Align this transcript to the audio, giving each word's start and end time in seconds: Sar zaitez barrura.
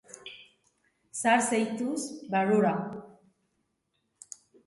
Sar 1.19 1.43
zaitez 1.49 1.99
barrura. 2.33 2.73